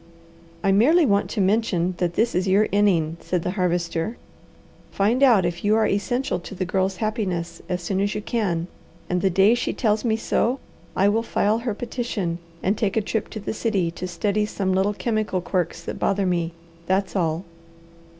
[0.63, 4.17] "I merely want to mention that this is your inning," said the Harvester.
[4.89, 8.65] "Find out if you are essential to the Girl's happiness as soon as you can,
[9.11, 10.59] and the day she tells me so,
[10.95, 14.73] I will file her petition and take a trip to the city to study some
[14.73, 16.53] little chemical quirks that bother me.
[16.87, 17.45] That's all."